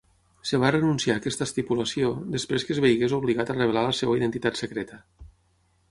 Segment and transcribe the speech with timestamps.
[0.45, 4.21] Es va renunciar a aquesta estipulació després que es veiés obligat a revelar la seva
[4.23, 5.03] identitat secreta.